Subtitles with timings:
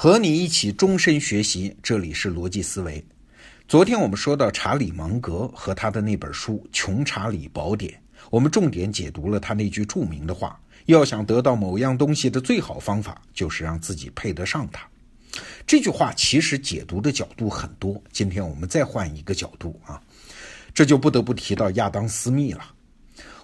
[0.00, 3.04] 和你一起终身学习，这里是逻辑思维。
[3.66, 7.92] 昨天我们说到查理芒格和他的那本书《穷查理宝典》，
[8.30, 10.56] 我们重点解读了他那句著名的话：
[10.86, 14.88] 要想得到某样东西的最好方法，就是让自己配得上它。
[15.66, 20.00] 这句话其实解读的角度很多，今天我们再换一个角度啊，
[20.72, 22.64] 这就不得不提到亚当·斯密了。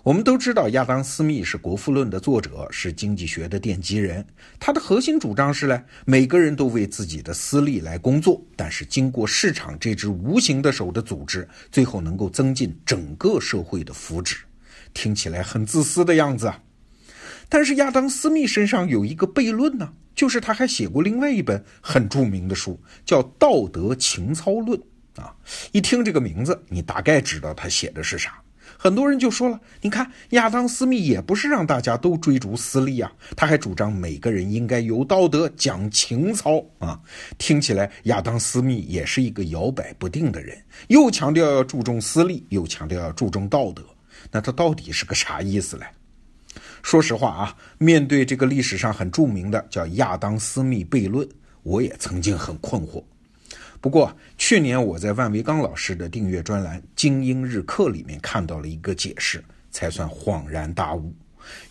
[0.05, 4.23] 我们都知道，亚当·斯密是《国富论》的作者，是经济学的奠基人。
[4.61, 14.41] 他的核心主张是呢，每个人都为自己的私利来工作，但是经过市场这只无形的手的组织，最后能够增进整个社会的福祉。
[14.93, 16.61] 听起来很自私的样子啊！
[17.49, 24.79] 但是亚当·斯密身上有一个悖论呢，就是他还写过另外一本很著名的书，叫《道德情操论》
[25.23, 25.35] 啊。
[25.73, 28.39] 一听这个名字，你大概知道他写的是啥。
[28.77, 37.01] 很多人就说了，你看亚当·斯密也不是让大家都追逐私利啊，他还主张每个人应该有道德、讲情操啊。
[37.39, 40.57] 听起来亚当·斯密也是一个摇摆不定的人，
[40.89, 43.83] 又强调要注重私利，又强调要注重道德，
[44.31, 45.87] 那他到底是个啥意思嘞？
[46.83, 51.27] 说实话啊，面对这个历史上很著名的叫亚当·斯密悖论，
[51.63, 53.03] 我也曾经很困惑。
[53.85, 61.15] 不过去年我在万维刚老师的订阅专栏《精英日课》里面看到了一个解释，才算恍然大悟。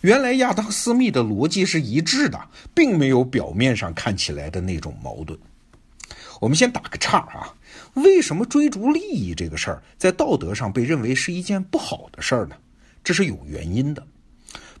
[0.00, 2.40] 原来亚当·斯密的逻辑是一致的，
[2.72, 5.36] 并没有表面上看起来的那种矛盾。
[6.40, 7.52] 我们先打个岔啊，
[7.94, 12.54] 为什么追逐利益这个事儿在道德上被认为是一件不好的事儿呢？
[13.02, 14.00] 这是有原因的。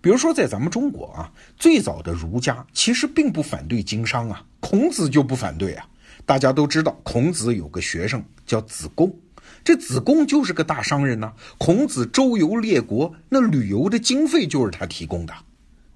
[0.00, 5.84] 比如说在咱们中国啊，最早的儒家其实并不反对经商啊，孔子就不反对啊。
[6.26, 9.14] 大家都知道，孔子有个学生叫子贡，
[9.62, 11.32] 这子贡就是个大商人呐。
[11.58, 15.34] 孔子周游列国，那旅游的经费就是他提供的。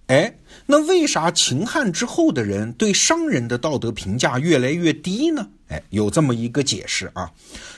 [0.09, 5.47] 哎，那为啥秦汉之后的人对商人的道德评价越来越低呢？
[5.69, 7.31] 哎，有这么一个解释啊，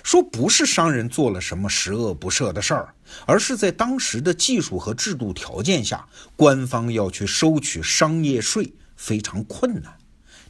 [0.05, 2.95] 说不是商人做了什么十恶不赦的事儿，
[3.27, 9.93] 而是在当时的技术和制度条件下，官方要去收取商业税非常困难。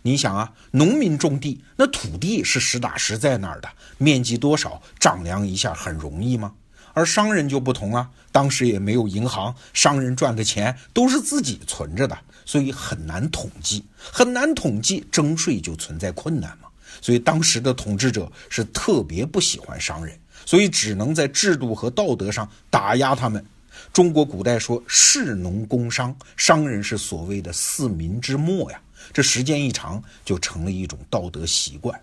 [0.02, 3.68] 你想啊，农民种地，那土地是实打实在那儿的，
[3.98, 6.54] 面积多少，丈量一下很容易吗？
[6.92, 16.68] 而商人就不同啊，当时也没有银行，商人赚的钱都是自己存着的，所以很难统计，很难统计，征税就存在困难嘛。
[17.00, 23.44] 所以当时的统治者是特别不喜欢商人，所以只能在制度和道德上打压他们。
[23.92, 28.80] 中国古代说士农工商，商人是所谓的四民之末呀。
[29.12, 32.00] 这时间一长，就成了一种道德习惯。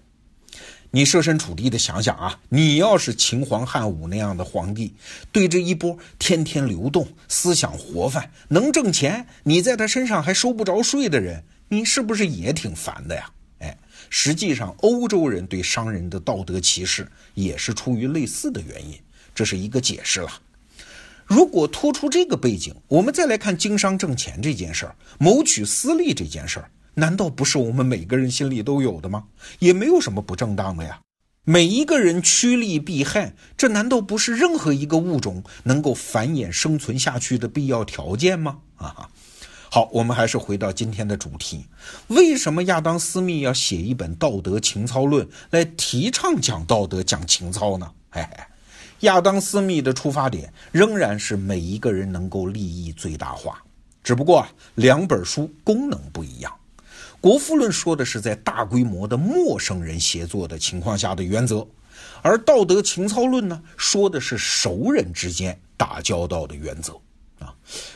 [0.89, 4.93] 你设身处地的想想啊，你要是秦皇汉武那样的皇帝，
[5.31, 13.29] 对着一波天天流动、思想活泛、能挣钱，你在他身上还收不着税的人，你是不是也挺烦的呀？
[13.59, 13.77] 哎，
[14.09, 18.97] 实际上，欧洲人对商人的道德歧视也是出于类似的原因，
[19.35, 20.31] 这是一个解释了。
[21.25, 26.71] 如果突出这个背景，我们再来看经商挣钱这件事儿，谋取私利这件事儿。
[26.99, 29.25] 难道不是我们每个人心里都有的吗？
[29.59, 30.99] 也没有什么不正当的呀。
[31.43, 38.57] 每一个人趋利避害，这难道不是任何一个物种能够繁衍生存下去的必要条件吗？
[38.77, 39.09] 啊，
[39.69, 41.67] 好，我们还是回到今天的主题：
[42.07, 47.91] 为什么亚当·斯密要写一本《道德情操论》来提倡讲道德、讲情操呢？
[48.09, 48.43] 嘿嘿，
[49.01, 53.63] 亚当·斯密的出发点仍然是每一个人能够利益最大化，
[54.03, 54.43] 只不过，
[54.73, 56.51] 两本书功能不一样。
[57.19, 61.67] 《国富论》说的是在大规模的陌生人协作的情况下的原则，
[62.21, 66.93] 而《道德情操论》呢，说的是熟人之间打交道的原则
[67.39, 67.53] 啊。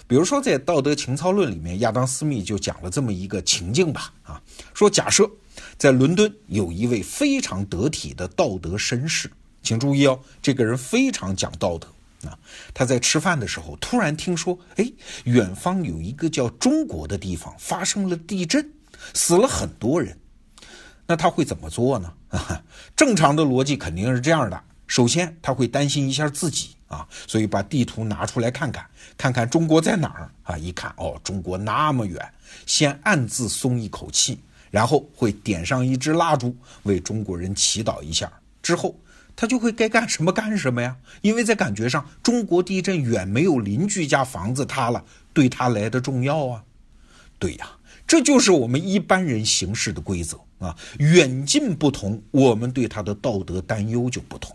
[0.08, 4.42] 比如说，在《道德情操论》里面，亚当·斯密就讲了这么一个情境吧啊，
[4.74, 5.30] 说假设
[5.78, 9.31] 在伦敦有一位非常得体的道德绅士，
[9.62, 11.88] 请注意哦，这个人非常讲道德
[12.28, 12.38] 啊。
[12.74, 14.92] 他在吃饭的时候突然听说，哎，
[15.26, 18.68] 远方有一个叫中国的地方发生了地震。
[19.13, 20.18] 死了很多人，
[21.07, 22.13] 那他会怎么做呢？
[22.95, 28.86] 正常的逻辑肯定是这样的：首先他会担心一下自己啊，所以把地图拿出来看看，
[29.18, 30.57] 看看中国在哪儿啊？
[30.57, 32.33] 一看哦，中国那么远，
[32.65, 34.39] 先暗自松一口气，
[34.69, 38.31] 然后会点上一支蜡烛，为中国人祈祷一下。
[38.62, 38.95] 之后
[39.36, 40.95] 他就会该干什么干什么呀？
[41.21, 46.63] 因为在感觉上，中国地震远没有邻居家房子塌了对他来的重要啊。
[47.39, 47.71] 对呀。
[48.12, 54.54] 这就是我们一般人行事的规则啊，远近不同，我们对他的道德担忧就不同。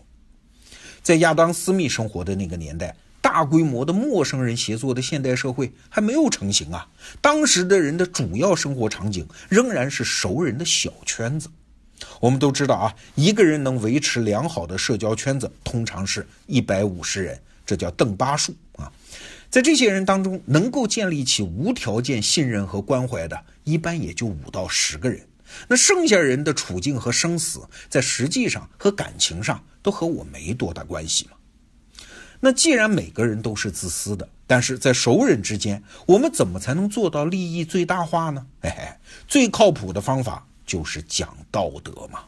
[1.01, 6.87] 在亚当·斯密生活的那个年代，大规模的陌生人协作的现代社会还没有成型啊。
[7.19, 11.49] 当时的人的主要生活场景仍然是熟人的小圈子。
[12.19, 18.91] 我们都知道啊，一个人能维持良好的社交圈子，通常是一百五十人，这叫邓巴数啊。
[19.49, 25.25] 在这些人当中，能够建立起无条件信任和关怀的，一般也就五到十个人。
[25.69, 31.31] 那剩下人的处境和生死，在实际上和感情上都和我没多大关系嘛。
[32.39, 38.45] 那既然每个人都是自私的，但是在熟人之间，我们怎么才能做到利益最大化呢？
[38.61, 38.83] 嘿嘿，
[39.27, 42.19] 最靠谱的方法就是讲道德嘛。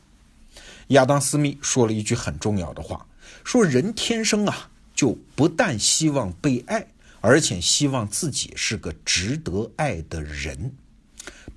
[0.87, 3.05] 亚当·斯密说了一句很重要的话，
[3.43, 6.87] 说人天生啊，就不但希望被爱。
[7.21, 10.73] 而且希望自己是个值得爱的人，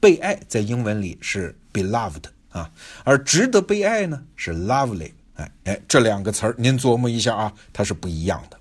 [0.01, 2.71] 被爱在英文里是 beloved 啊，
[3.05, 5.13] 而值得被爱呢是 lovely。
[5.35, 8.59] 哎哎，这两个词儿您琢磨一下啊，它是不一样的。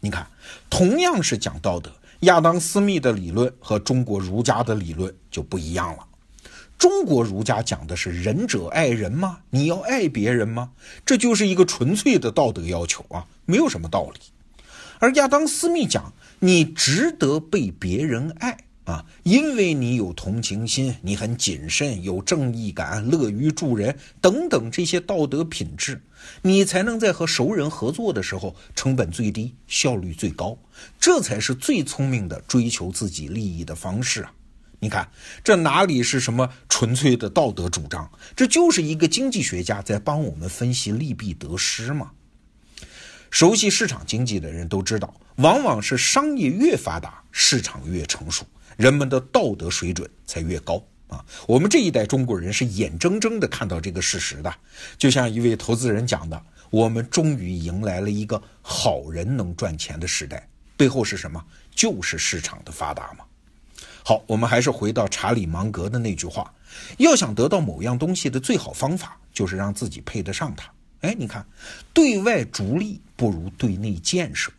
[0.00, 0.26] 你看，
[0.70, 6.06] 同样是讲道德，亚当·斯密的理论和中国儒家的理论就不一样了。
[6.78, 9.40] 中国儒家讲的是仁者爱人吗？
[9.50, 10.70] 你要爱别人吗？
[11.04, 14.20] 这就是一个纯粹的道德要求啊，没有什么道理。
[14.98, 16.12] 而亚当·斯密讲。
[16.40, 26.00] 你值得被别人爱啊，因为你有同情心，你很谨慎，有正义感，乐于助人等等这些道德品质，
[26.42, 30.56] 你才能在和熟人合作的时候成本最低，效率最高，
[30.98, 34.32] 这才是最聪明的追求自己利益的方式啊！
[34.80, 35.10] 你看，
[35.42, 42.12] 这哪里是什么纯粹的道德主张，这就是一个经济学家在帮我们分析利弊得失嘛。
[43.30, 45.12] 熟悉市场经济的人都知道。
[45.36, 48.44] 往往是商业越发达，市场越成熟，
[48.76, 51.24] 人们的道德水准才越高啊！
[51.46, 54.52] 我们这一代中国人是眼睁睁地看到这个事实的。
[54.96, 61.40] 就像一位投资人讲的：“我们终于迎来了一个好人能赚钱的时代。”背后是什么？
[61.72, 63.24] 就是市场的发达嘛。
[64.04, 66.52] 好，我们还是回到查理芒格的那句话：
[66.96, 70.68] 要想得到某样东西的最好方法，就是让自己配得上它。
[71.00, 71.46] 哎，你看，
[71.92, 74.50] 对外逐利不如对内建设。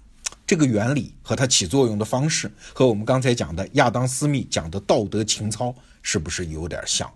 [0.47, 7.12] 这个原理和它起作用的方式，和我们刚才讲的亚当·斯密讲的道德情操是不是有点像？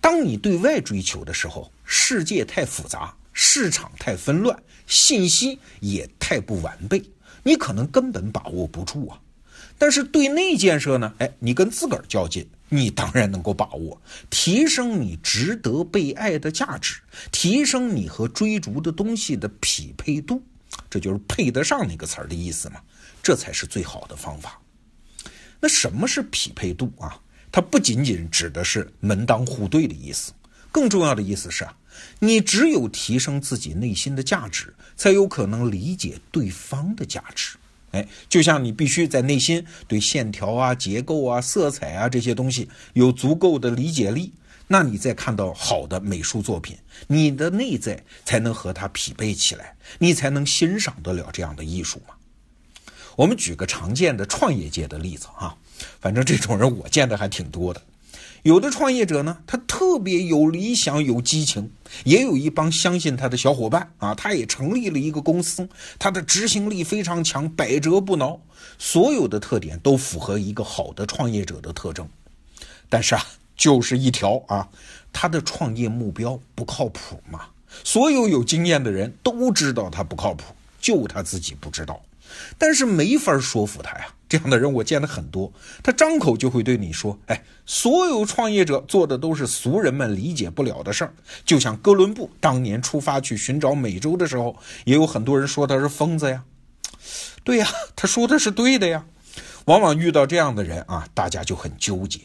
[0.00, 7.02] 当你对外追求的时候，世界太复杂，市场太纷乱，信息也太不完备，
[7.42, 9.20] 你可能根本把握不住啊。
[9.76, 11.12] 但是对内建设呢？
[11.18, 14.00] 哎，你跟自个儿较劲，你当然能够把握，
[14.30, 17.00] 提升你值得被爱的价值，
[17.30, 20.42] 提升你和追逐的东西的匹配度。
[20.90, 22.80] 这就是配得上那个词儿的意思嘛，
[23.22, 24.60] 这才是最好的方法。
[25.60, 27.18] 那什么是匹配度啊？
[27.52, 30.32] 它不仅仅指的是门当户对的意思，
[30.72, 31.76] 更重要的意思是啊，
[32.18, 37.56] 你只有提升自己内心的价值，才有可能理解对方的价值。
[37.94, 44.32] 哎，就像你必须在内心对线条啊、结构啊、色彩啊这些东西有足够的理解力。
[44.66, 46.76] 那你再看到好的美术作品，
[47.06, 52.14] 你的内在才能和它匹配起来，你才能欣赏得了这样的艺术嘛。
[53.14, 55.54] 我们举个常见的创业界的例子啊，
[56.00, 57.80] 反正这种人我见的还挺多的。
[58.44, 61.72] 有的创业者呢，他特别有理想、有激情，
[62.04, 65.66] 也有一帮相信他的小伙伴啊，他也成立了一个公司，
[65.98, 68.38] 他的执行力非常强，百折不挠，
[68.78, 72.06] 所有的特点都符合一个好的创业者的特征，
[72.88, 73.24] 但是啊。
[73.56, 74.68] 就是一条啊，
[75.12, 77.42] 他的创业目标不靠谱嘛？
[77.84, 82.02] 所有有经验的人都知道他不靠谱，就他自己不知道。
[82.58, 84.06] 但是没法说服他呀。
[84.26, 91.14] 这样的人我见了很多，他张口就会对你说：“哎，所有创业者做的都是俗人们理解不了的事儿。”
[91.46, 96.42] 就像哥伦布当年出发去寻找美洲的时候，也有很多人说他是疯子呀。
[97.44, 99.04] 对呀，他说的是对的呀。
[99.66, 102.20] 往往遇到这样的人啊，大家就很纠结。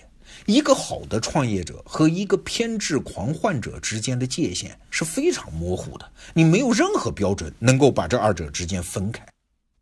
[0.45, 9.23] 一个好的创业者和一个偏执狂患者之间的界限是非常模糊的，你没有任何标准能够把这二者之间分开。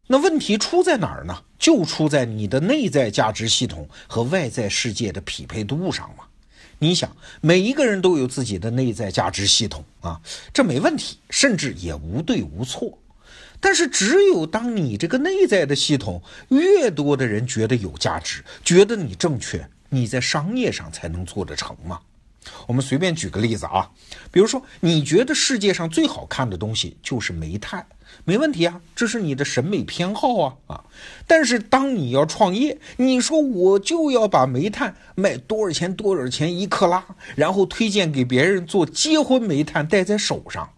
[0.07, 1.43] 那问题出在哪儿呢？
[1.59, 6.23] 就出在你的内在价值系统和外在世界的匹配度上嘛。
[6.79, 10.21] 你想，每一个人都有自己的内在价值系统啊，
[10.53, 12.97] 这没问题，甚至也无对无错。
[13.59, 19.67] 但是，只有当你这个内在的系统越多的人觉得有价值，觉得你正确。
[19.89, 21.99] 你在商业上才能做得成嘛？
[22.67, 23.89] 我们随便举个例子啊，
[24.31, 27.83] 比如说，你觉得世界上最好看的东西就是煤炭，
[28.25, 30.83] 没问题啊，这是你的审美偏好啊啊。
[31.25, 40.69] 但是当你要创业，你说我就要把煤炭卖多少钱多少钱一克拉，然后推荐给别人做结婚煤炭戴在手上，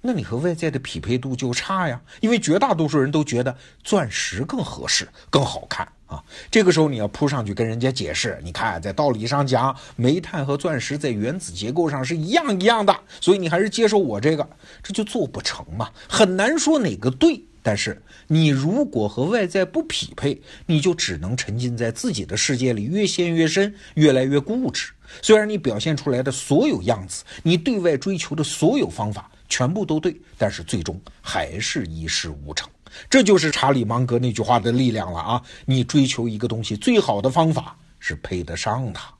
[0.00, 6.20] 那你和外在的匹配度就差呀，因为绝大多数人都觉得钻石更合适、更好看啊。
[6.50, 14.48] 这个时候你要扑上去跟人家解释，你看在道理上讲，煤炭和钻石在原子结构上是一样一样的，所以你还是接受我这个，
[14.82, 17.40] 这就做不成嘛，很难说哪个对。
[17.60, 24.90] 但是你如果和外在不匹配，你就只能沉浸在自己的世界里，越陷越深，越来越固执。
[25.20, 32.68] 虽然你表现出来的所有样子，你对外追求的所有方法全部都对，但是最终还是一事无成。
[33.10, 35.42] 这就是查理芒格那句话的力量了啊！
[35.66, 39.12] 你追求一个东西，最好的方法是配得上它。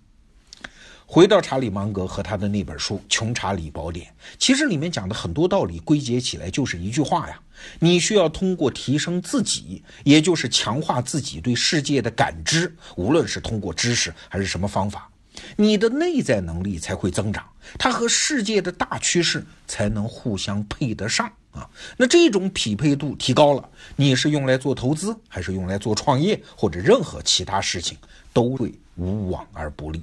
[1.11, 4.07] 回到查理芒格和他的那本书《穷查理宝典》，
[4.39, 7.41] 其实里面讲的很多道理归结起来就是一句话呀：
[7.79, 15.11] 你需要通过提升自己，也就是强化自己对世界的感知，无论是通过知识还是什么方法，
[15.57, 17.45] 你的内在能力才会增长，
[17.79, 21.69] 它和世界的大趋势才能互相配得上啊。
[21.97, 27.97] 那这种匹配度提高了，你是用来做投资，还是用来做创业，或者任何其他事情，
[28.33, 30.03] 都会无往而不利。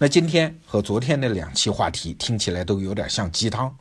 [0.00, 3.76] 那今天和昨天那两期话题听起来都有点像鸡汤，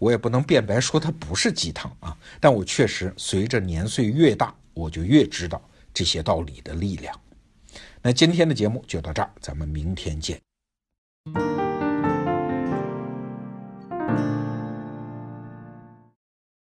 [0.00, 5.62] 我也不能辩白说它不是鸡汤啊，但我确实随着年岁越大，我就越知道
[5.94, 7.14] 这些道理的力量。
[8.02, 10.40] 那今天的节目就到这儿，咱们明天见。